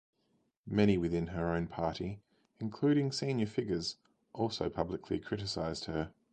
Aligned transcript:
Many 0.65 0.97
within 0.97 1.27
her 1.27 1.51
own 1.51 1.67
party, 1.67 2.21
including 2.59 3.11
senior 3.11 3.45
figures, 3.45 3.97
also 4.33 4.67
publicly 4.67 5.19
criticised 5.19 5.85
her. 5.85 6.11